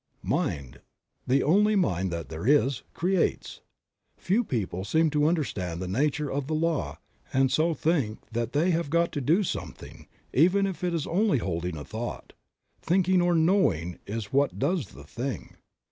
Mind, 0.23 0.81
the 1.27 1.43
only 1.43 1.75
Mind 1.75 2.09
that 2.09 2.29
there 2.29 2.47
is, 2.47 2.81
creates. 2.91 3.61
Few 4.17 4.43
people 4.43 4.83
seem 4.83 5.11
to 5.11 5.27
understand 5.27 5.79
the 5.79 5.87
nature 5.87 6.27
of 6.31 6.47
the 6.47 6.55
law 6.55 6.97
and 7.31 7.51
so 7.51 7.75
think 7.75 8.17
that 8.31 8.53
they 8.53 8.71
have 8.71 8.89
got 8.89 9.11
to 9.11 9.21
do 9.21 9.43
something, 9.43 10.07
even 10.33 10.65
if 10.65 10.83
it 10.83 10.95
is 10.95 11.05
only 11.05 11.37
holding 11.37 11.77
a 11.77 11.85
thought; 11.85 12.33
thinking 12.81 13.21
or 13.21 13.35
knowing 13.35 13.99
is 14.07 14.33
what 14.33 14.57
does 14.57 14.87
the 14.87 15.03
thing. 15.03 15.57